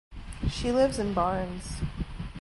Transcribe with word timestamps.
She 0.49 0.71
lives 0.71 0.97
in 0.97 1.13
Barnes. 1.13 1.77